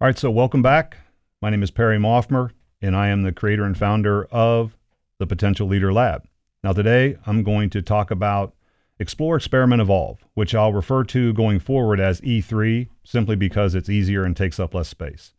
[0.00, 0.98] All right, so welcome back.
[1.42, 4.76] My name is Perry Maughmer, and I am the creator and founder of
[5.18, 6.22] the Potential Leader Lab.
[6.62, 8.54] Now, today I'm going to talk about
[9.00, 14.22] Explore, Experiment, Evolve, which I'll refer to going forward as E3 simply because it's easier
[14.22, 15.34] and takes up less space.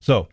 [0.00, 0.26] So,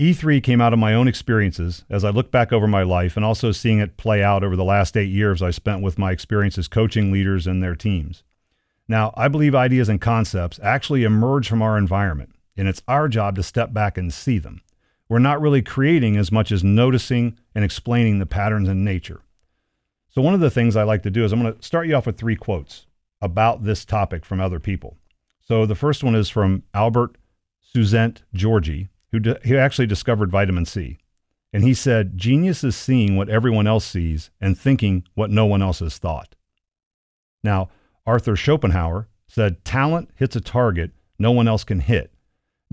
[0.00, 3.24] E3 came out of my own experiences as I look back over my life and
[3.24, 6.66] also seeing it play out over the last eight years I spent with my experiences
[6.66, 8.24] coaching leaders and their teams.
[8.88, 13.36] Now, I believe ideas and concepts actually emerge from our environment, and it's our job
[13.36, 14.62] to step back and see them.
[15.08, 19.20] We're not really creating as much as noticing and explaining the patterns in nature.
[20.08, 21.94] So, one of the things I like to do is I'm going to start you
[21.94, 22.86] off with three quotes
[23.20, 24.96] about this topic from other people.
[25.40, 27.16] So, the first one is from Albert
[27.60, 30.98] Suzent Georgi, who, di- who actually discovered vitamin C.
[31.52, 35.60] And he said, Genius is seeing what everyone else sees and thinking what no one
[35.60, 36.34] else has thought.
[37.44, 37.68] Now,
[38.06, 42.11] Arthur Schopenhauer said, Talent hits a target no one else can hit.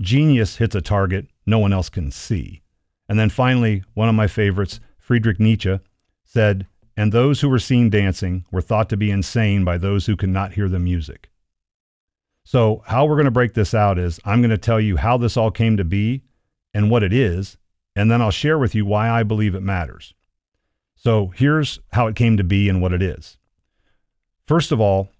[0.00, 2.62] Genius hits a target no one else can see.
[3.08, 5.80] And then finally, one of my favorites, Friedrich Nietzsche,
[6.24, 10.16] said, And those who were seen dancing were thought to be insane by those who
[10.16, 11.28] could not hear the music.
[12.44, 15.16] So, how we're going to break this out is I'm going to tell you how
[15.16, 16.22] this all came to be
[16.72, 17.58] and what it is,
[17.96, 20.14] and then I'll share with you why I believe it matters.
[20.94, 23.38] So, here's how it came to be and what it is.
[24.46, 25.10] First of all,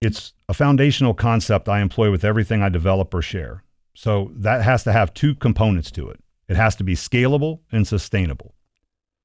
[0.00, 3.64] it's a foundational concept I employ with everything I develop or share.
[4.00, 6.20] So that has to have two components to it.
[6.46, 8.54] It has to be scalable and sustainable.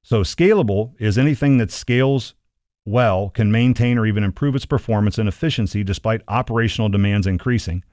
[0.02, 2.34] So scalable is anything that scales
[2.84, 7.84] well, can maintain or even improve its performance and efficiency despite operational demands increasing.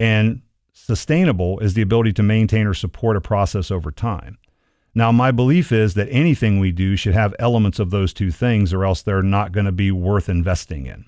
[0.00, 4.38] And sustainable is the ability to maintain or support a process over time.
[4.96, 8.72] Now, my belief is that anything we do should have elements of those two things,
[8.72, 11.04] or else they're not going to be worth investing in.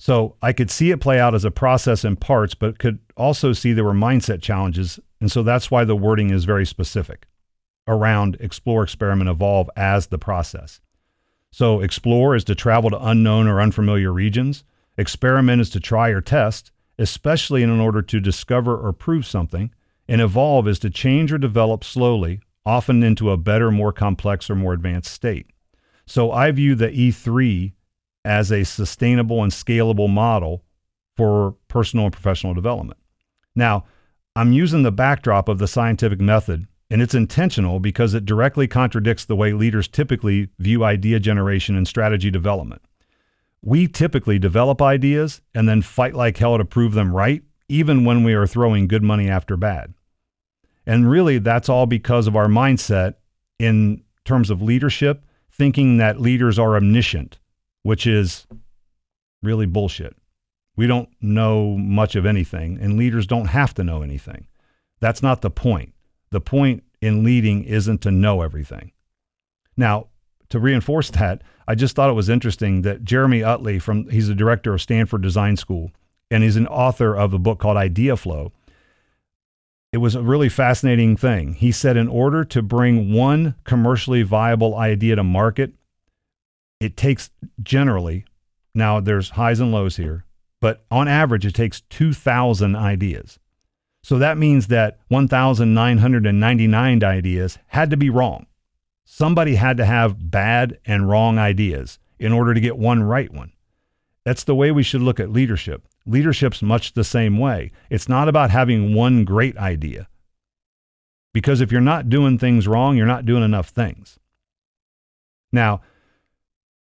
[0.00, 3.52] So I could see it play out as a process in parts, but could also
[3.52, 4.98] see there were mindset challenges.
[5.20, 7.26] And so that's why the wording is very specific
[7.86, 10.80] around explore, experiment, evolve as the process.
[11.50, 14.64] So explore is to travel to unknown or unfamiliar regions.
[14.96, 19.70] Experiment is to try or test, especially in order to discover or prove something.
[20.08, 24.54] And evolve is to change or develop slowly, often into a better, more complex, or
[24.54, 25.48] more advanced state.
[26.06, 27.74] So I view the E3
[28.24, 30.64] as a sustainable and scalable model
[31.16, 32.98] for personal and professional development.
[33.54, 33.84] Now,
[34.36, 39.24] I'm using the backdrop of the scientific method, and it's intentional because it directly contradicts
[39.24, 42.82] the way leaders typically view idea generation and strategy development.
[43.62, 48.24] We typically develop ideas and then fight like hell to prove them right, even when
[48.24, 49.94] we are throwing good money after bad.
[50.86, 53.16] And really, that's all because of our mindset
[53.58, 57.38] in terms of leadership, thinking that leaders are omniscient
[57.82, 58.46] which is
[59.42, 60.16] really bullshit.
[60.76, 64.46] We don't know much of anything, and leaders don't have to know anything.
[65.00, 65.94] That's not the point.
[66.30, 68.92] The point in leading isn't to know everything.
[69.76, 70.08] Now,
[70.50, 74.34] to reinforce that, I just thought it was interesting that Jeremy Utley from he's the
[74.34, 75.92] director of Stanford Design School
[76.30, 78.52] and he's an author of a book called Idea Flow.
[79.92, 81.54] It was a really fascinating thing.
[81.54, 85.72] He said in order to bring one commercially viable idea to market,
[86.80, 87.30] it takes
[87.62, 88.24] generally,
[88.74, 90.24] now there's highs and lows here,
[90.60, 93.38] but on average, it takes 2,000 ideas.
[94.02, 98.46] So that means that 1,999 ideas had to be wrong.
[99.04, 103.52] Somebody had to have bad and wrong ideas in order to get one right one.
[104.24, 105.86] That's the way we should look at leadership.
[106.06, 107.72] Leadership's much the same way.
[107.90, 110.08] It's not about having one great idea.
[111.32, 114.18] Because if you're not doing things wrong, you're not doing enough things.
[115.52, 115.82] Now,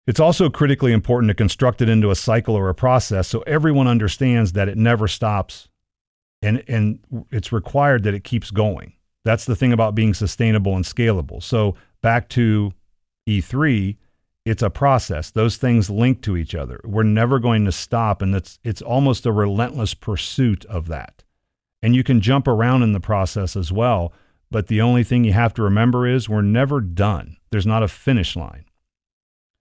[0.06, 3.88] it's also critically important to construct it into a cycle or a process so everyone
[3.88, 5.70] understands that it never stops
[6.42, 7.00] and, and
[7.32, 8.94] it's required that it keeps going.
[9.24, 11.42] That's the thing about being sustainable and scalable.
[11.42, 12.74] So, back to
[13.28, 13.96] E3,
[14.46, 15.32] it's a process.
[15.32, 16.82] Those things link to each other.
[16.84, 21.24] We're never going to stop, and it's, it's almost a relentless pursuit of that.
[21.82, 24.12] And you can jump around in the process as well,
[24.52, 27.38] but the only thing you have to remember is we're never done.
[27.52, 28.66] There's not a finish line.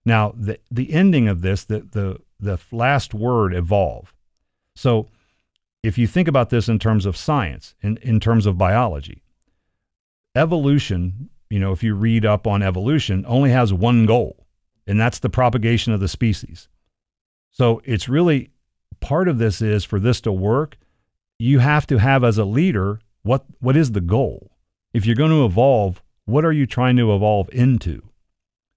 [0.05, 4.13] Now, the, the ending of this, the, the, the last word, evolve.
[4.75, 5.09] So,
[5.81, 9.21] if you think about this in terms of science, in, in terms of biology,
[10.35, 14.45] evolution, you know, if you read up on evolution, only has one goal,
[14.87, 16.67] and that's the propagation of the species.
[17.51, 18.51] So, it's really
[18.99, 20.77] part of this is for this to work,
[21.39, 24.51] you have to have as a leader what, what is the goal?
[24.93, 28.01] If you're going to evolve, what are you trying to evolve into?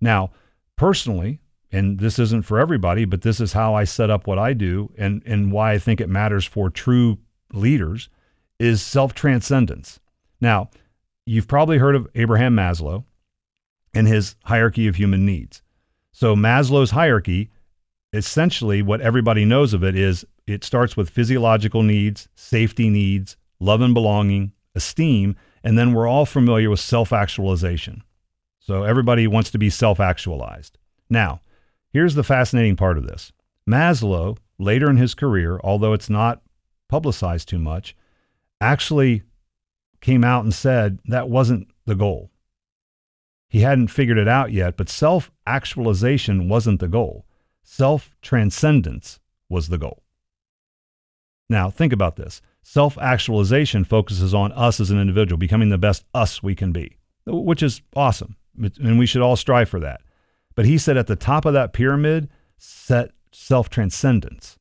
[0.01, 0.31] Now,
[0.77, 1.41] personally,
[1.73, 4.93] and this isn't for everybody, but this is how I set up what I do
[4.97, 7.19] and, and why I think it matters for true
[7.53, 8.09] leaders
[8.59, 10.01] is self transcendence.
[10.41, 10.71] Now,
[11.27, 13.05] you've probably heard of Abraham Maslow
[13.95, 15.63] and his hierarchy of human needs.
[16.13, 17.51] So, Maslow's hierarchy,
[18.13, 23.81] essentially, what everybody knows of it is it starts with physiological needs, safety needs, love
[23.81, 28.03] and belonging, esteem, and then we're all familiar with self actualization.
[28.67, 30.77] So, everybody wants to be self actualized.
[31.09, 31.41] Now,
[31.93, 33.31] here's the fascinating part of this
[33.69, 36.43] Maslow, later in his career, although it's not
[36.89, 37.95] publicized too much,
[38.61, 39.23] actually
[40.01, 42.33] came out and said that wasn't the goal.
[43.49, 47.25] He hadn't figured it out yet, but self actualization wasn't the goal.
[47.63, 50.03] Self transcendence was the goal.
[51.49, 56.05] Now, think about this self actualization focuses on us as an individual, becoming the best
[56.13, 56.97] us we can be,
[57.27, 58.35] which is awesome.
[58.59, 60.01] And we should all strive for that.
[60.55, 64.59] But he said at the top of that pyramid, set self transcendence.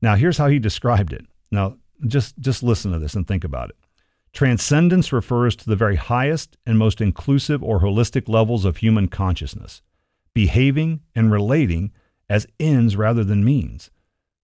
[0.00, 1.26] Now, here's how he described it.
[1.50, 1.76] Now,
[2.06, 3.76] just, just listen to this and think about it.
[4.32, 9.80] Transcendence refers to the very highest and most inclusive or holistic levels of human consciousness,
[10.34, 11.92] behaving and relating
[12.28, 13.90] as ends rather than means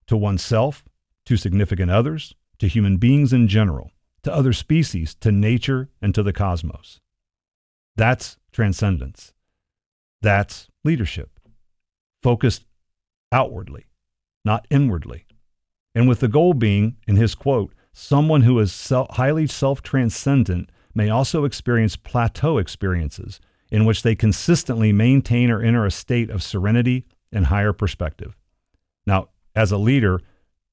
[0.06, 0.84] to oneself,
[1.24, 3.90] to significant others, to human beings in general,
[4.22, 7.00] to other species, to nature, and to the cosmos.
[7.96, 9.32] That's transcendence.
[10.22, 11.40] That's leadership,
[12.22, 12.64] focused
[13.32, 13.86] outwardly,
[14.44, 15.26] not inwardly.
[15.94, 20.70] And with the goal being, in his quote, someone who is self, highly self transcendent
[20.94, 26.42] may also experience plateau experiences in which they consistently maintain or enter a state of
[26.42, 28.36] serenity and higher perspective.
[29.06, 30.20] Now, as a leader,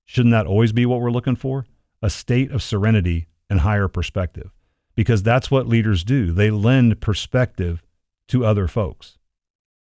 [0.05, 1.65] shouldn't that always be what we're looking for?
[2.01, 4.51] A state of serenity and higher perspective.
[4.97, 6.33] Because that's what leaders do.
[6.33, 7.81] They lend perspective
[8.27, 9.17] to other folks.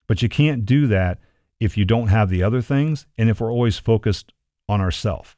[0.07, 1.19] But you can't do that
[1.59, 4.33] if you don't have the other things and if we're always focused
[4.67, 5.35] on ourselves.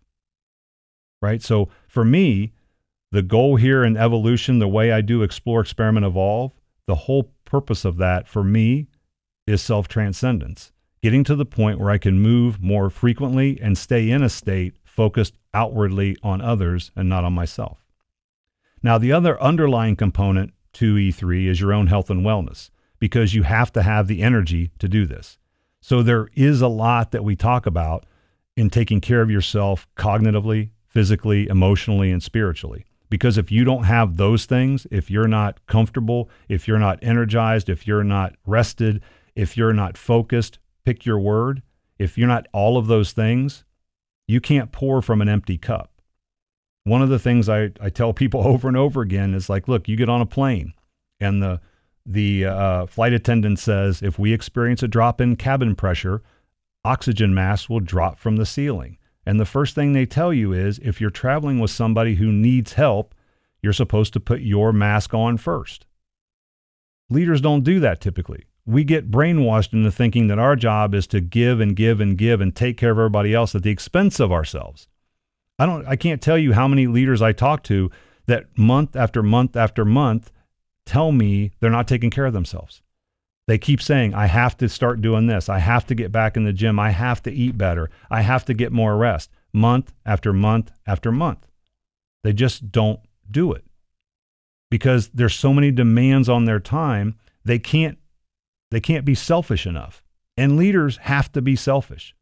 [1.21, 1.41] Right?
[1.41, 2.53] So for me,
[3.11, 6.53] the goal here in evolution, the way I do explore, experiment, evolve,
[6.87, 8.87] the whole purpose of that for me
[9.45, 10.71] is self transcendence,
[11.01, 14.75] getting to the point where I can move more frequently and stay in a state
[14.83, 17.82] focused outwardly on others and not on myself.
[18.83, 22.69] Now, the other underlying component to E3 is your own health and wellness
[22.99, 25.37] because you have to have the energy to do this.
[25.79, 28.05] So there is a lot that we talk about
[28.55, 32.85] in taking care of yourself cognitively, physically, emotionally, and spiritually.
[33.09, 37.69] Because if you don't have those things, if you're not comfortable, if you're not energized,
[37.69, 39.01] if you're not rested,
[39.35, 41.61] if you're not focused, pick your word.
[41.99, 43.63] If you're not all of those things,
[44.27, 45.92] you can't pour from an empty cup.
[46.85, 49.87] One of the things I, I tell people over and over again is like, look,
[49.87, 50.73] you get on a plane
[51.19, 51.59] and the
[52.05, 56.21] the uh, flight attendant says if we experience a drop in cabin pressure,
[56.83, 58.97] oxygen masks will drop from the ceiling.
[59.25, 62.73] And the first thing they tell you is if you're traveling with somebody who needs
[62.73, 63.15] help,
[63.61, 65.85] you're supposed to put your mask on first.
[67.09, 68.43] Leaders don't do that typically.
[68.65, 72.41] We get brainwashed into thinking that our job is to give and give and give
[72.41, 74.89] and take care of everybody else at the expense of ourselves.
[75.59, 77.91] I don't I can't tell you how many leaders I talk to
[78.25, 80.31] that month after month after month
[80.85, 82.81] tell me they're not taking care of themselves.
[83.45, 85.49] They keep saying, I have to start doing this.
[85.49, 86.79] I have to get back in the gym.
[86.79, 87.89] I have to eat better.
[88.09, 91.45] I have to get more rest month after month after month.
[92.23, 93.65] They just don't do it
[94.71, 97.15] because there's so many demands on their time.
[97.43, 97.97] They can't,
[98.71, 100.01] they can't be selfish enough.
[100.37, 102.15] And leaders have to be selfish.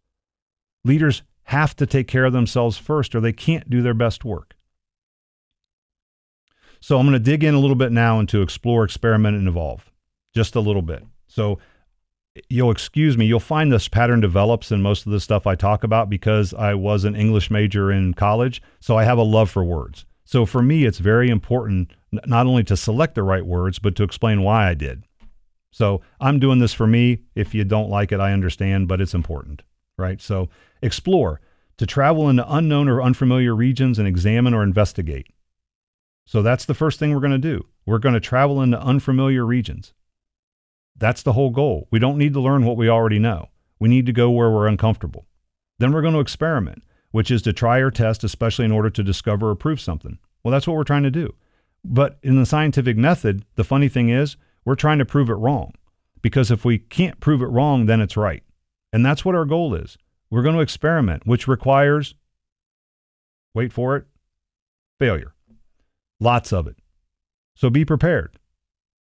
[0.83, 4.55] Leaders have to take care of themselves first or they can't do their best work.
[6.79, 9.91] So I'm going to dig in a little bit now into explore, experiment, and evolve,
[10.33, 11.05] just a little bit.
[11.27, 11.59] So
[12.49, 15.83] you'll excuse me, you'll find this pattern develops in most of the stuff I talk
[15.83, 18.61] about because I was an English major in college.
[18.79, 20.05] So I have a love for words.
[20.23, 24.03] So for me, it's very important not only to select the right words, but to
[24.03, 25.03] explain why I did.
[25.71, 27.19] So I'm doing this for me.
[27.35, 29.61] If you don't like it, I understand, but it's important,
[29.97, 30.21] right?
[30.21, 30.49] So
[30.81, 31.41] explore,
[31.77, 35.27] to travel into unknown or unfamiliar regions and examine or investigate.
[36.25, 37.65] So that's the first thing we're going to do.
[37.85, 39.93] We're going to travel into unfamiliar regions.
[40.95, 41.87] That's the whole goal.
[41.91, 43.49] We don't need to learn what we already know.
[43.79, 45.25] We need to go where we're uncomfortable.
[45.79, 49.03] Then we're going to experiment, which is to try or test, especially in order to
[49.03, 50.19] discover or prove something.
[50.43, 51.33] Well, that's what we're trying to do.
[51.83, 55.73] But in the scientific method, the funny thing is, we're trying to prove it wrong.
[56.21, 58.43] Because if we can't prove it wrong, then it's right.
[58.93, 59.97] And that's what our goal is.
[60.31, 62.15] We're going to experiment, which requires,
[63.53, 64.05] wait for it,
[64.97, 65.33] failure.
[66.21, 66.77] Lots of it.
[67.55, 68.39] So be prepared.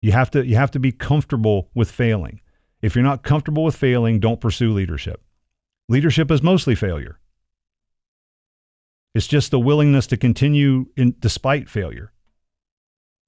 [0.02, 2.40] You have to you have to be comfortable with failing.
[2.84, 5.24] If you're not comfortable with failing, don't pursue leadership.
[5.90, 7.20] Leadership is mostly failure.
[9.16, 12.12] It's just the willingness to continue in, despite failure.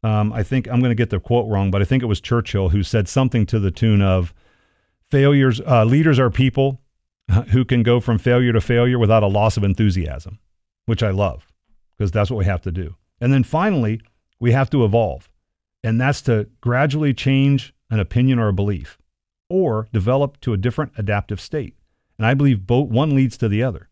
[0.04, 2.22] Um, I think I'm going to get the quote wrong, but I think it was
[2.22, 4.34] Churchill who said something to the tune of
[5.10, 6.80] failures, uh, leaders are people
[7.52, 10.40] who can go from failure to failure without a loss of enthusiasm,
[10.86, 11.46] which I love
[12.00, 12.96] because that's what we have to do.
[13.20, 14.00] And then finally,
[14.40, 15.30] we have to evolve.
[15.84, 18.98] And that's to gradually change an opinion or a belief
[19.50, 21.76] or develop to a different adaptive state.
[22.18, 23.90] And I believe both one leads to the other.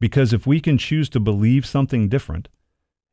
[0.00, 2.48] Because if we can choose to believe something different,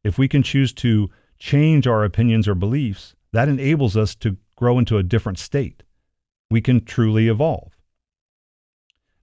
[0.03, 4.79] if we can choose to change our opinions or beliefs, that enables us to grow
[4.79, 5.83] into a different state.
[6.49, 7.76] We can truly evolve.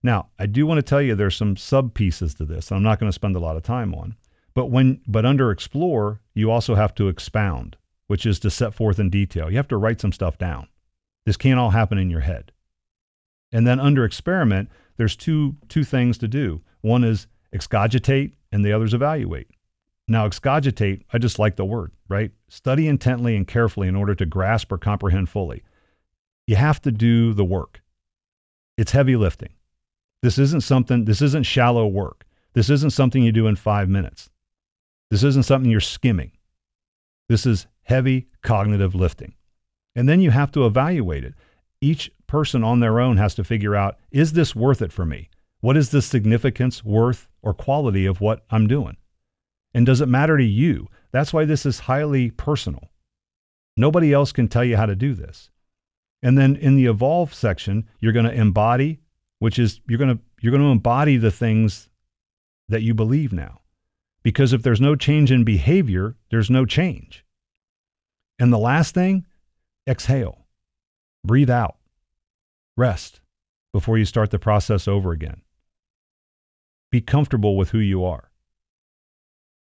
[0.05, 2.67] Now, I do want to tell you there's some sub pieces to this.
[2.67, 4.15] That I'm not going to spend a lot of time on.
[4.53, 9.01] But when but under explore, you also have to expound, which is to set forth
[9.01, 9.51] in detail.
[9.51, 10.69] You have to write some stuff down.
[11.25, 12.53] This can't all happen in your head.
[13.51, 14.69] And then under experiment,
[14.99, 16.61] there's two two things to do.
[16.83, 19.49] One is excogitate and the other is evaluate.
[20.07, 22.31] Now, excogitate, I just like the word, right?
[22.49, 25.63] Study intently and carefully in order to grasp or comprehend fully.
[26.47, 27.81] You have to do the work.
[28.77, 29.55] It's heavy lifting.
[30.25, 32.25] This isn't something, this isn't shallow work.
[32.55, 34.31] This isn't something you do in five minutes.
[35.11, 36.33] This isn't something you're skimming.
[37.29, 39.35] This is heavy cognitive lifting.
[39.95, 41.35] And then you have to evaluate it.
[41.83, 45.29] Each person on their own has to figure out is this worth it for me?
[45.61, 48.97] What is the significance, worth, or quality of what I'm doing?
[49.75, 50.89] And does it matter to you?
[51.13, 52.89] That's why this is highly personal.
[53.77, 55.51] Nobody else can tell you how to do this.
[56.23, 59.01] And then in the evolve section, you're going to embody
[59.45, 61.91] which is you're going to you're going to embody the things
[62.71, 63.61] that you believe now.
[64.23, 67.27] Because if there's no change in behavior, there's no change.
[68.39, 69.27] And the last thing,
[69.87, 70.47] exhale.
[71.27, 71.77] Breathe out.
[72.75, 73.21] Rest
[73.71, 75.43] before you start the process over again.
[76.91, 78.31] Be comfortable with who you are.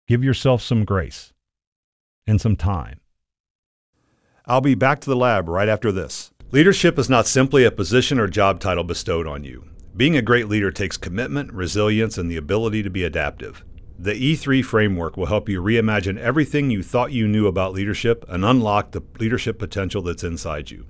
[0.08, 1.34] Give yourself some grace
[2.28, 3.00] and some time.
[4.46, 6.32] I'll be back to the lab right after this.
[6.54, 9.68] Leadership is not simply a position or job title bestowed on you.
[9.98, 13.66] Being a great leader takes commitment, resilience, and the ability to be adaptive.
[13.98, 18.46] The E3 framework will help you reimagine everything you thought you knew about leadership and
[18.46, 20.86] unlock the leadership potential that's inside you.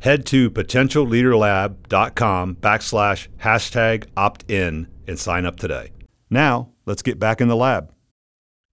[0.00, 5.90] Head to potentialleaderlab.com backslash hashtag opt-in and sign up today.
[6.30, 7.92] Now, let's get back in the lab.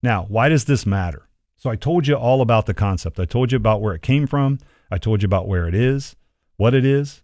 [0.02, 1.28] Now, why does this matter?
[1.58, 3.20] So I told you all about the concept.
[3.20, 4.60] I told you about where it came from.
[4.90, 6.16] I told you about where it is
[6.56, 7.22] what it is.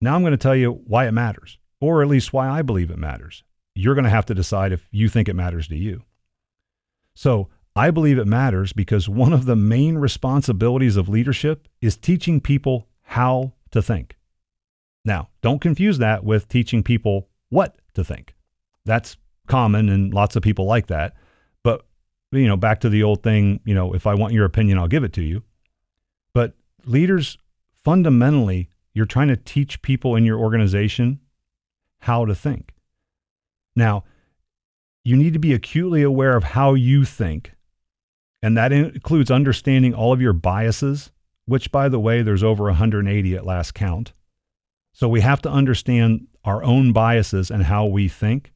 [0.00, 2.90] Now I'm going to tell you why it matters, or at least why I believe
[2.90, 3.42] it matters.
[3.74, 6.02] You're going to have to decide if you think it matters to you.
[7.14, 12.40] So I believe it matters because one of the main responsibilities of leadership is teaching
[12.40, 14.16] people how to think.
[15.04, 18.34] Now, don't confuse that with teaching people what to think.
[18.84, 19.16] That's
[19.46, 21.14] common and lots of people like that.
[21.62, 21.84] But,
[22.32, 24.88] you know, back to the old thing, you know, if I want your opinion, I'll
[24.88, 25.42] give it to you.
[26.32, 26.54] But
[26.84, 27.38] leaders
[27.84, 31.20] fundamentally, you're trying to teach people in your organization
[32.00, 32.74] how to think.
[33.76, 34.04] Now,
[35.04, 37.52] you need to be acutely aware of how you think,
[38.42, 41.10] and that includes understanding all of your biases,
[41.46, 44.12] which, by the way, there's over 180 at last count.
[44.92, 48.52] So we have to understand our own biases and how we think.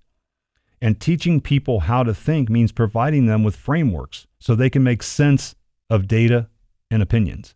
[0.81, 5.03] And teaching people how to think means providing them with frameworks so they can make
[5.03, 5.55] sense
[5.89, 6.49] of data
[6.91, 7.55] and opinions.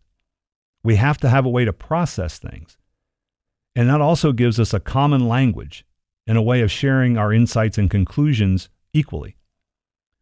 [0.89, 2.75] We have to have a way to process things.
[3.75, 5.85] And that also gives us a common language
[6.25, 9.35] and a way of sharing our insights and conclusions equally.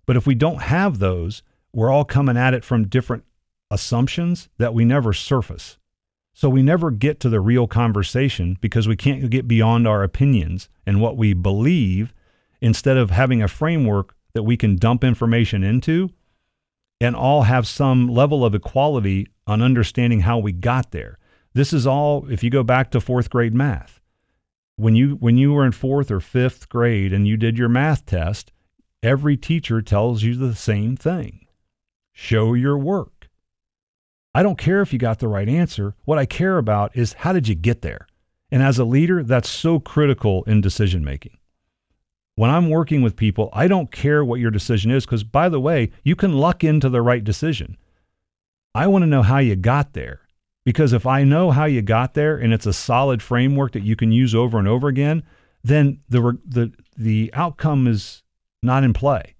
[0.05, 3.23] But if we don't have those, we're all coming at it from different
[3.71, 5.77] assumptions that we never surface.
[6.33, 10.67] So we never get to the real conversation because we can't get beyond our opinions
[10.85, 12.13] and what we believe
[12.59, 16.09] instead of having a framework that we can dump information into
[16.99, 21.17] and all have some level of equality on understanding how we got there.
[21.53, 23.99] This is all if you go back to 4th grade math.
[24.75, 28.05] When you when you were in 4th or 5th grade and you did your math
[28.05, 28.51] test,
[29.01, 31.47] every teacher tells you the same thing.
[32.13, 33.29] Show your work.
[34.35, 35.95] I don't care if you got the right answer.
[36.05, 38.07] What I care about is how did you get there?
[38.51, 41.36] And as a leader, that's so critical in decision making
[42.37, 45.59] when I'm working with people, I don't care what your decision is because, by the
[45.59, 47.77] way, you can luck into the right decision.
[48.75, 50.21] I want to know how you got there
[50.63, 53.95] because if I know how you got there and it's a solid framework that you
[53.95, 55.23] can use over and over again,
[55.63, 58.21] then the the the outcome is
[58.61, 59.33] not in play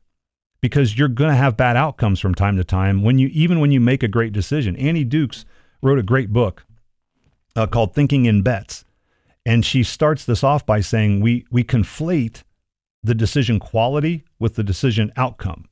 [0.60, 3.70] because you're going to have bad outcomes from time to time when you even when
[3.70, 4.76] you make a great decision.
[4.76, 5.46] Annie Dukes
[5.84, 6.66] wrote a great book
[7.56, 8.86] uh, called Thinking in Bets,
[9.46, 12.42] and she starts this off by saying we we conflate
[13.04, 15.70] the decision quality with the decision outcome.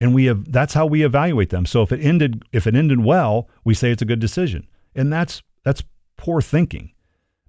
[0.00, 1.66] And we have that's how we evaluate them.
[1.66, 4.66] So if it ended if it ended well, we say it's a good decision.
[4.94, 5.82] And that's that's
[6.16, 6.92] poor thinking.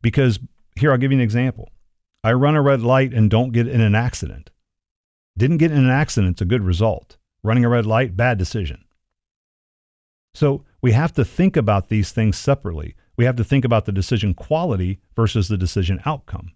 [0.02, 0.40] Because
[0.76, 1.70] here I'll give you an example.
[2.24, 4.52] I run a red light and don't get in an accident.
[5.38, 7.18] Didn't get in an accident, it's a good result.
[7.44, 8.84] Running a red light, bad decision.
[10.34, 12.96] So we have to think about these things separately.
[13.18, 16.52] We have to think about the decision quality versus the decision outcome.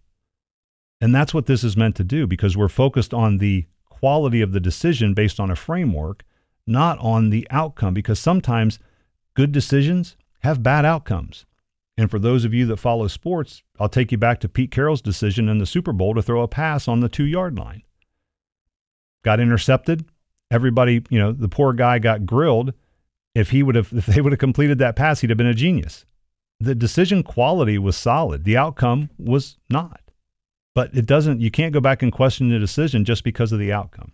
[1.01, 4.51] And that's what this is meant to do because we're focused on the quality of
[4.51, 6.23] the decision based on a framework,
[6.65, 8.79] not on the outcome, because sometimes
[9.35, 11.45] good decisions have bad outcomes.
[11.97, 15.01] And for those of you that follow sports, I'll take you back to Pete Carroll's
[15.01, 17.83] decision in the Super Bowl to throw a pass on the two yard line.
[19.23, 20.05] Got intercepted.
[20.51, 22.73] Everybody, you know, the poor guy got grilled.
[23.33, 25.53] If he would have, if they would have completed that pass, he'd have been a
[25.53, 26.05] genius.
[26.59, 28.43] The decision quality was solid.
[28.43, 30.01] The outcome was not.
[30.75, 33.71] But it doesn't, you can't go back and question the decision just because of the
[33.71, 34.11] outcome.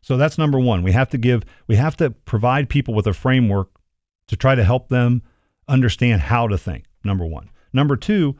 [0.00, 0.82] So that's number one.
[0.82, 3.70] We have to give, we have to provide people with a framework
[4.26, 5.22] to try to help them
[5.68, 6.86] understand how to think.
[7.04, 7.50] Number one.
[7.72, 8.36] Number two,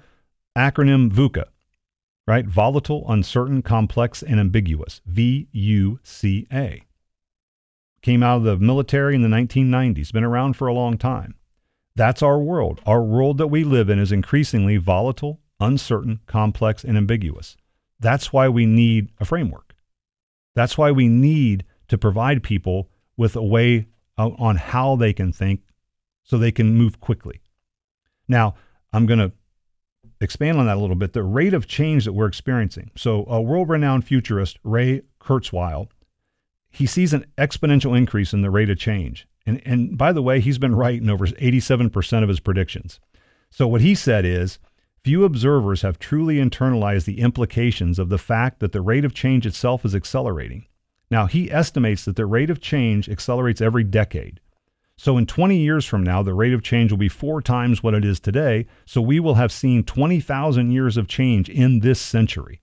[0.56, 1.44] acronym VUCA,
[2.26, 2.47] right?
[2.47, 5.00] Volatile, uncertain, complex, and ambiguous.
[5.06, 6.82] V U C A.
[8.02, 11.35] Came out of the military in the 1990s, been around for a long time.
[11.94, 12.80] That's our world.
[12.87, 17.57] Our world that we live in is increasingly volatile, uncertain, complex, and ambiguous.
[18.00, 19.75] That's why we need a framework.
[20.54, 23.87] That's why we need to provide people with a way
[24.19, 25.61] uh, on how they can think
[26.23, 27.40] so they can move quickly.
[28.28, 28.54] Now,
[28.92, 29.33] I'm going to
[30.21, 31.12] expand on that a little bit.
[31.12, 32.90] The rate of change that we're experiencing.
[32.97, 35.88] So, a world renowned futurist, Ray Kurzweil,
[36.71, 39.26] he sees an exponential increase in the rate of change.
[39.47, 43.00] And, and by the way, he's been right in over 87% of his predictions.
[43.50, 44.59] So, what he said is
[45.04, 49.47] Few observers have truly internalized the implications of the fact that the rate of change
[49.47, 50.66] itself is accelerating.
[51.11, 54.38] Now, he estimates that the rate of change accelerates every decade.
[54.97, 57.94] So, in 20 years from now, the rate of change will be four times what
[57.94, 58.66] it is today.
[58.87, 62.62] So, we will have seen 20,000 years of change in this century.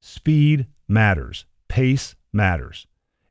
[0.00, 2.86] Speed matters, pace matters.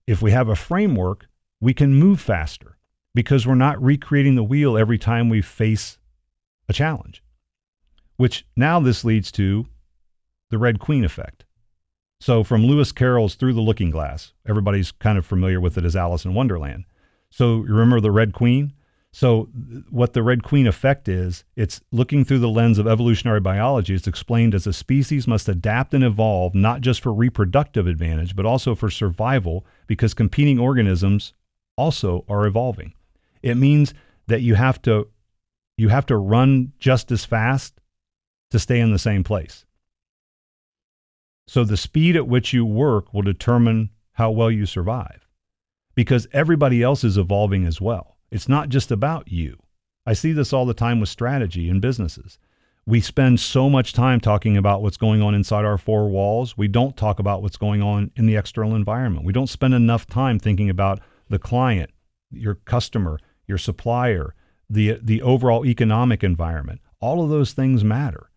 [0.06, 1.28] If we have a framework,
[1.62, 2.78] we can move faster
[3.14, 5.98] because we're not recreating the wheel every time we face
[6.68, 7.24] a challenge
[8.18, 9.66] which now this leads to
[10.50, 11.46] the Red Queen effect.
[12.22, 15.96] So, from Lewis Carroll's Through the Looking Glass, everybody's kind of familiar with it as
[15.96, 16.86] Alice in Wonderland.
[17.30, 18.74] So, you remember the Red Queen?
[19.12, 19.50] So,
[19.90, 23.94] what the Red Queen effect is, it's looking through the lens of evolutionary biology.
[23.94, 28.46] It's explained as a species must adapt and evolve not just for reproductive advantage, but
[28.46, 31.34] also for survival because competing organisms
[31.78, 32.94] also are evolving.
[33.42, 33.94] It means
[34.28, 35.08] that you have to
[35.78, 37.75] you have to run just as fast
[38.52, 39.66] to stay in the same place.
[41.48, 45.28] So the speed at which you work will determine how well you survive
[45.94, 48.18] because everybody else is evolving as well.
[48.32, 49.58] It's not just about you.
[50.06, 52.38] I see this all the time with strategy in businesses.
[52.88, 56.56] We spend so much time talking about what's going on inside our four walls.
[56.56, 59.26] We don't talk about what's going on in the external environment.
[59.26, 61.90] We don't spend enough time thinking about the client,
[62.30, 64.36] your customer, your supplier,
[64.70, 66.82] the the overall economic environment.
[67.00, 68.30] All of those things matter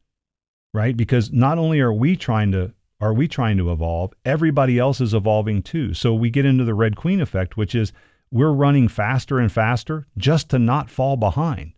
[0.72, 0.96] right?
[0.96, 5.14] Because not only are we trying to are we trying to evolve, everybody else is
[5.14, 5.94] evolving too.
[5.94, 7.92] So we get into the red queen effect, which is
[8.30, 11.74] we're running faster and faster just to not fall behind.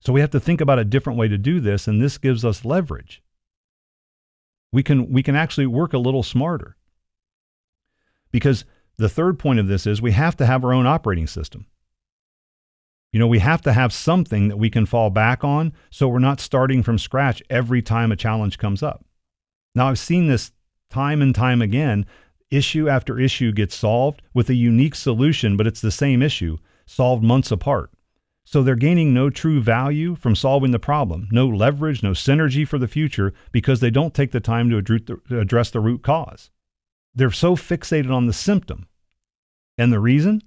[0.00, 2.44] So we have to think about a different way to do this and this gives
[2.44, 3.22] us leverage.
[4.72, 6.76] We can we can actually work a little smarter.
[8.30, 8.64] Because
[8.96, 11.66] the third point of this is we have to have our own operating system.
[13.12, 16.18] You know, we have to have something that we can fall back on so we're
[16.18, 19.04] not starting from scratch every time a challenge comes up.
[19.74, 20.52] Now, I've seen this
[20.90, 22.06] time and time again.
[22.50, 27.22] Issue after issue gets solved with a unique solution, but it's the same issue, solved
[27.22, 27.90] months apart.
[28.44, 32.78] So they're gaining no true value from solving the problem, no leverage, no synergy for
[32.78, 34.78] the future because they don't take the time to
[35.38, 36.50] address the root cause.
[37.14, 38.86] They're so fixated on the symptom.
[39.76, 40.42] And the reason?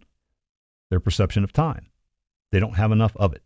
[0.89, 1.90] Their perception of time.
[2.51, 3.43] They don't have enough of it.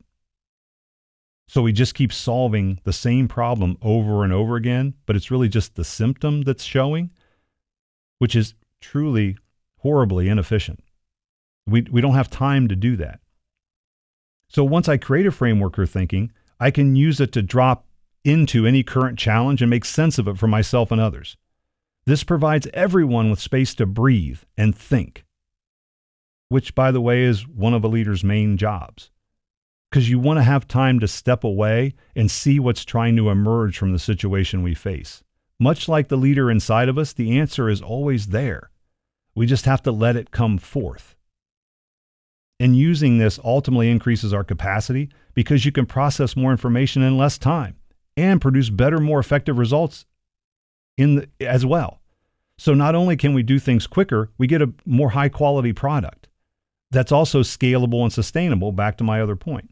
[1.47, 5.47] So we just keep solving the same problem over and over again, but it's really
[5.49, 7.11] just the symptom that's showing,
[8.17, 9.37] which is truly
[9.79, 10.83] horribly inefficient.
[11.67, 13.19] We, we don't have time to do that.
[14.47, 17.85] So once I create a framework for thinking, I can use it to drop
[18.23, 21.37] into any current challenge and make sense of it for myself and others.
[22.05, 25.24] This provides everyone with space to breathe and think
[26.49, 29.11] which, by the way, is one of a leader's main jobs.
[29.89, 33.77] Because you want to have time to step away and see what's trying to emerge
[33.77, 35.23] from the situation we face.
[35.59, 38.69] Much like the leader inside of us, the answer is always there.
[39.35, 41.15] We just have to let it come forth.
[42.59, 47.37] And using this ultimately increases our capacity because you can process more information in less
[47.37, 47.75] time
[48.15, 50.05] and produce better, more effective results
[50.97, 51.99] in the, as well.
[52.57, 56.29] So not only can we do things quicker, we get a more high quality product
[56.91, 58.71] that's also scalable and sustainable.
[58.71, 59.71] Back to my other point.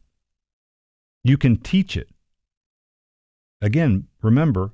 [1.24, 2.10] You can teach it.
[3.62, 4.74] Again, remember,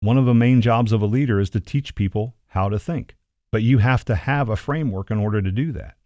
[0.00, 3.16] one of the main jobs of a leader is to teach people how to think,
[3.50, 5.96] but you have to have a framework in order to do that.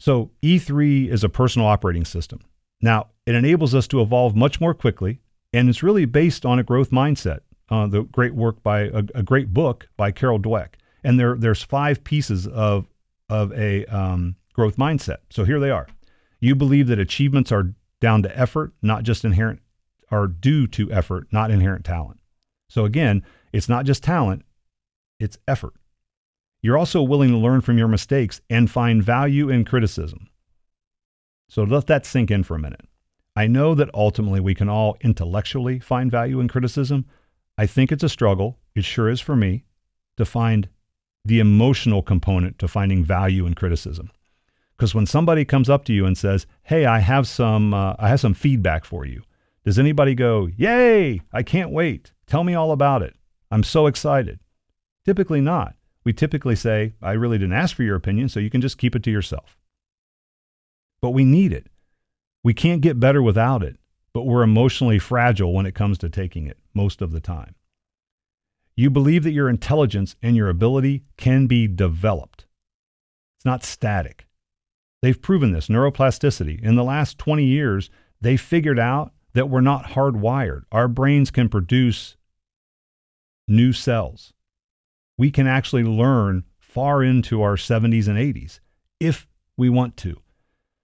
[0.00, 2.40] So, E3 is a personal operating system.
[2.80, 5.20] Now, it enables us to evolve much more quickly,
[5.52, 7.40] and it's really based on a growth mindset.
[7.70, 11.62] Uh, the great work by a, a, great book by Carol Dweck, and there there's
[11.62, 12.86] five pieces of
[13.28, 15.18] of a um, growth mindset.
[15.30, 15.86] So here they are.
[16.40, 19.60] You believe that achievements are down to effort, not just inherent,
[20.10, 22.20] are due to effort, not inherent talent.
[22.68, 24.44] So again, it's not just talent,
[25.18, 25.74] it's effort.
[26.62, 30.28] You're also willing to learn from your mistakes and find value in criticism.
[31.48, 32.82] So let that sink in for a minute.
[33.36, 37.06] I know that ultimately we can all intellectually find value in criticism.
[37.56, 38.58] I think it's a struggle.
[38.74, 39.64] It sure is for me
[40.16, 40.68] to find
[41.24, 44.10] the emotional component to finding value in criticism.
[44.76, 48.08] Because when somebody comes up to you and says, "Hey, I have some, uh, I
[48.08, 49.22] have some feedback for you,"
[49.64, 51.20] does anybody go, "Yay!
[51.32, 52.12] I can't wait!
[52.26, 53.16] Tell me all about it!
[53.50, 54.38] I'm so excited"?
[55.04, 55.74] Typically not.
[56.04, 58.94] We typically say, "I really didn't ask for your opinion, so you can just keep
[58.94, 59.58] it to yourself."
[61.00, 61.68] but we need it.
[62.42, 63.76] We can't get better without it,
[64.12, 67.54] but we're emotionally fragile when it comes to taking it most of the time.
[68.78, 72.46] You believe that your intelligence and your ability can be developed.
[73.36, 74.28] It's not static.
[75.02, 76.62] They've proven this neuroplasticity.
[76.62, 80.62] In the last 20 years, they figured out that we're not hardwired.
[80.70, 82.16] Our brains can produce
[83.48, 84.32] new cells.
[85.16, 88.60] We can actually learn far into our 70s and 80s
[89.00, 90.18] if we want to.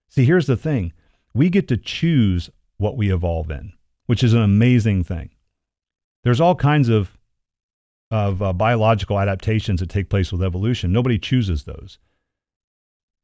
[0.09, 0.93] See, here's the thing
[1.33, 3.73] we get to choose what we evolve in,
[4.07, 5.31] which is an amazing thing.
[6.25, 7.17] There's all kinds of,
[8.11, 10.93] of uh, biological adaptations that take place with evolution.
[10.93, 11.99] Nobody chooses those.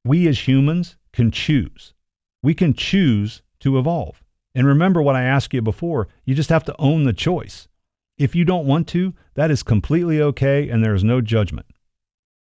[0.04, 1.94] We as humans can choose.
[2.42, 4.22] We can choose to evolve.
[4.54, 7.68] And remember what I asked you before you just have to own the choice.
[8.18, 11.66] If you don't want to, that is completely okay and there is no judgment.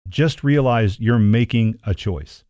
[0.08, 2.44] Just realize you're making a choice.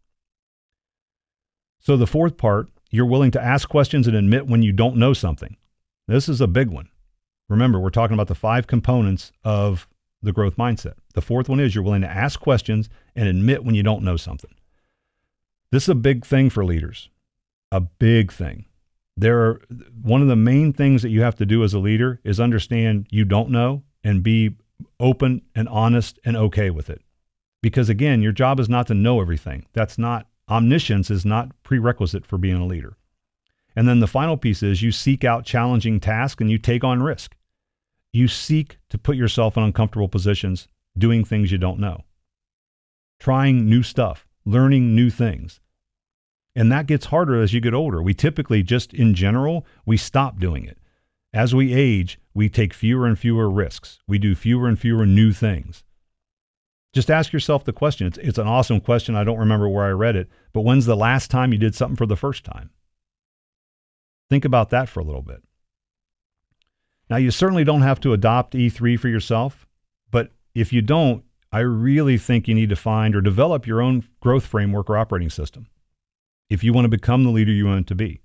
[1.81, 5.13] So, the fourth part, you're willing to ask questions and admit when you don't know
[5.13, 5.57] something.
[6.07, 6.89] This is a big one.
[7.51, 9.89] Remember, we're talking about the five components of
[10.23, 10.95] the growth mindset.
[11.15, 14.17] The fourth one is you're willing to ask questions and admit when you don't know
[14.17, 14.55] something.
[15.73, 17.11] This is a big thing for leaders,
[17.73, 18.67] a big thing.
[19.17, 19.61] There are
[20.01, 23.07] one of the main things that you have to do as a leader is understand
[23.11, 24.57] you don't know and be
[24.99, 27.03] open and honest and okay with it.
[27.63, 29.67] Because again, your job is not to know everything.
[29.73, 32.97] That's not Omniscience is not prerequisite for being a leader.
[33.77, 37.03] And then the final piece is you seek out challenging tasks and you take on
[37.03, 37.37] risk.
[38.13, 40.69] You seek to put yourself in uncomfortable positions
[40.99, 42.05] doing things you don't know,
[43.19, 45.61] trying new stuff, learning new things.
[46.57, 48.03] And that gets harder as you get older.
[48.03, 50.79] We typically just in general, we stop doing it.
[51.33, 54.01] As we age, we take fewer and fewer risks.
[54.09, 55.85] We do fewer and fewer new things.
[56.93, 58.09] Just ask yourself the question.
[58.09, 59.15] It's, it's an awesome question.
[59.15, 61.97] I don't remember where I read it, but when's the last time you did something
[61.97, 62.71] for the first time?
[64.29, 65.43] Think about that for a little bit.
[67.11, 69.67] Now, you certainly don't have to adopt E3 for yourself,
[70.13, 74.05] but if you don't, I really think you need to find or develop your own
[74.21, 75.67] growth framework or operating system
[76.49, 78.21] if you want to become the leader you want to be.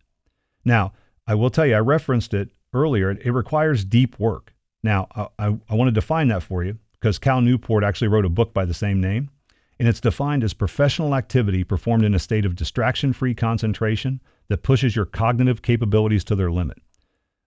[0.63, 0.93] Now,
[1.27, 3.09] I will tell you, I referenced it earlier.
[3.11, 4.53] It requires deep work.
[4.83, 8.25] Now, I, I, I want to define that for you because Cal Newport actually wrote
[8.25, 9.31] a book by the same name.
[9.79, 14.63] And it's defined as professional activity performed in a state of distraction free concentration that
[14.63, 16.77] pushes your cognitive capabilities to their limit.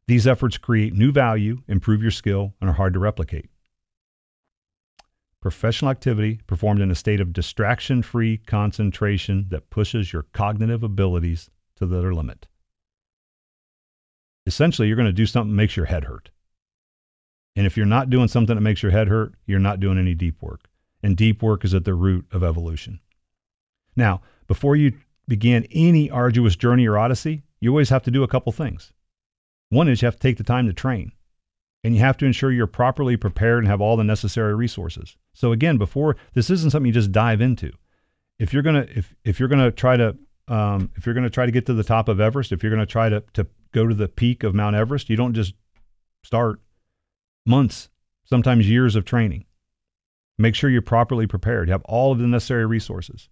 [0.08, 3.50] These efforts create new value, improve your skill, and are hard to replicate.
[5.42, 11.50] Professional activity performed in a state of distraction free concentration that pushes your cognitive abilities
[11.76, 12.48] to their limit.
[14.46, 16.30] Essentially, you're going to do something that makes your head hurt.
[17.54, 20.14] And if you're not doing something that makes your head hurt, you're not doing any
[20.14, 20.70] deep work.
[21.02, 23.00] And deep work is at the root of evolution.
[23.94, 24.94] Now, before you
[25.28, 28.94] begin any arduous journey or odyssey, you always have to do a couple things.
[29.70, 31.12] One is you have to take the time to train,
[31.84, 35.16] and you have to ensure you're properly prepared and have all the necessary resources.
[35.34, 37.72] So again, before this isn't something you just dive into.
[38.38, 40.16] If you're gonna if if you're gonna try to
[40.48, 42.86] um, if you're gonna try to get to the top of Everest, if you're gonna
[42.86, 45.54] try to to go to the peak of Mount Everest, you don't just
[46.24, 46.60] start
[47.44, 47.88] months,
[48.24, 49.44] sometimes years of training.
[50.38, 53.28] Make sure you're properly prepared, have all of the necessary resources.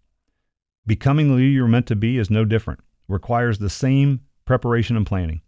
[0.86, 5.06] Becoming the leader you're meant to be is no different, requires the same preparation and
[5.06, 5.40] planning.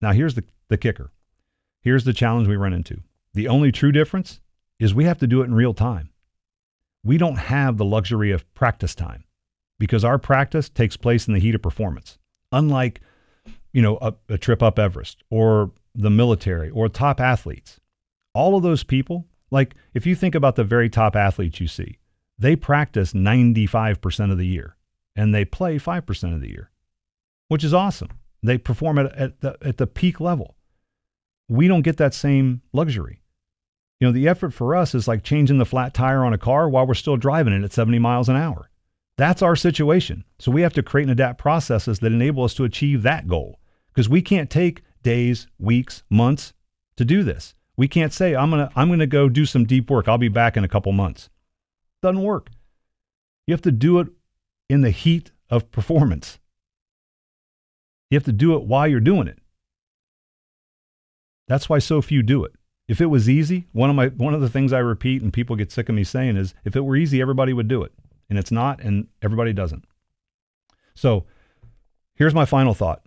[0.00, 1.12] Now, here's the, the kicker.
[1.82, 3.02] Here's the challenge we run into.
[3.34, 4.40] The only true difference
[4.78, 6.10] is we have to do it in real time.
[7.02, 9.24] We don't have the luxury of practice time
[9.78, 12.18] because our practice takes place in the heat of performance.
[12.52, 13.00] Unlike,
[13.72, 17.80] you know, a, a trip up Everest or the military or top athletes.
[18.34, 21.98] All of those people, like if you think about the very top athletes you see,
[22.38, 24.76] they practice 95% of the year
[25.16, 26.70] and they play 5% of the year,
[27.48, 28.10] which is awesome.
[28.42, 30.56] They perform at, at, the, at the peak level.
[31.48, 33.22] We don't get that same luxury.
[34.00, 36.68] You know, the effort for us is like changing the flat tire on a car
[36.68, 38.70] while we're still driving it at 70 miles an hour.
[39.18, 40.24] That's our situation.
[40.38, 43.60] So we have to create and adapt processes that enable us to achieve that goal
[43.92, 46.54] because we can't take days, weeks, months
[46.96, 47.54] to do this.
[47.76, 50.08] We can't say I'm going to I'm going to go do some deep work.
[50.08, 51.28] I'll be back in a couple months.
[52.02, 52.48] Doesn't work.
[53.46, 54.08] You have to do it
[54.68, 56.38] in the heat of performance.
[58.10, 59.38] You have to do it while you're doing it.
[61.46, 62.52] That's why so few do it.
[62.88, 65.56] If it was easy, one of my one of the things I repeat and people
[65.56, 67.92] get sick of me saying is if it were easy, everybody would do it.
[68.28, 69.84] And it's not, and everybody doesn't.
[70.94, 71.24] So
[72.14, 73.02] here's my final thought.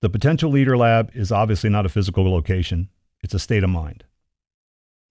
[0.00, 2.88] The Potential Leader Lab is obviously not a physical location,
[3.22, 4.04] it's a state of mind.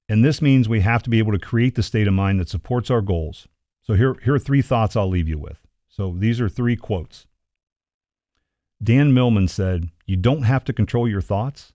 [0.10, 2.50] And this means we have to be able to create the state of mind that
[2.50, 3.47] supports our goals.
[3.82, 5.58] So here, here are three thoughts I'll leave you with.
[5.88, 7.28] So these are three quotes.
[8.84, 11.74] Dan Millman said, You don't have to control your thoughts,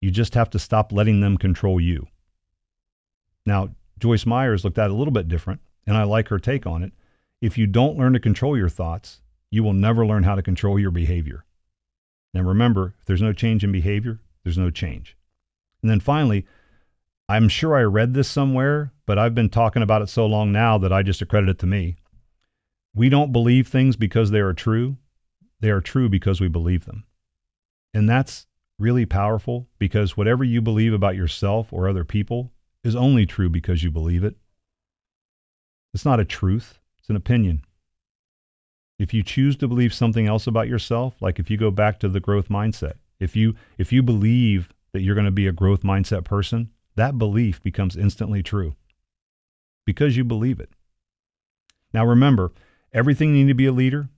[0.00, 2.06] you just have to stop letting them control you.
[3.46, 6.66] Now, Joyce Myers looked at it a little bit different, and I like her take
[6.66, 6.92] on it.
[7.40, 10.78] If you don't learn to control your thoughts, you will never learn how to control
[10.78, 11.44] your behavior.
[12.34, 15.16] And remember, if there's no change in behavior, there's no change.
[15.82, 16.46] And then finally,
[17.28, 20.78] I'm sure I read this somewhere, but I've been talking about it so long now
[20.78, 21.96] that I just accredit it to me.
[22.94, 24.96] We don't believe things because they are true.
[25.60, 27.04] They are true because we believe them.
[27.94, 28.46] And that's
[28.78, 32.52] really powerful because whatever you believe about yourself or other people
[32.84, 34.36] is only true because you believe it.
[35.94, 37.64] It's not a truth, it's an opinion.
[38.98, 42.08] If you choose to believe something else about yourself, like if you go back to
[42.08, 45.82] the growth mindset, if you if you believe that you're going to be a growth
[45.82, 48.74] mindset person, that belief becomes instantly true
[49.84, 50.70] because you believe it.
[51.92, 52.52] Now remember,
[52.92, 54.08] everything you need to be a leader,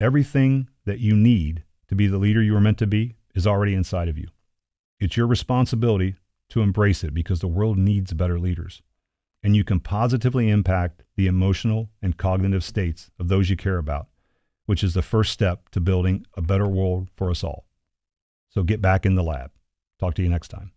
[0.00, 3.74] everything that you need to be the leader you were meant to be is already
[3.74, 4.28] inside of you.
[4.98, 6.14] It's your responsibility
[6.50, 8.82] to embrace it because the world needs better leaders.
[9.42, 14.08] And you can positively impact the emotional and cognitive states of those you care about,
[14.66, 17.66] which is the first step to building a better world for us all.
[18.50, 19.50] So get back in the lab.
[19.98, 20.72] Talk to you next time.